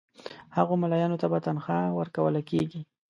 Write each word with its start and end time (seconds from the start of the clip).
هغو 0.57 0.73
مُلایانو 0.81 1.19
ته 1.21 1.27
به 1.31 1.39
تنخوا 1.45 1.79
ورکوله 1.99 2.41
کیږي. 2.49 2.81